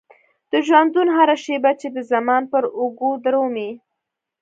[0.51, 3.69] د ژوندون هره شيبه چې د زمان پر اوږو درومي.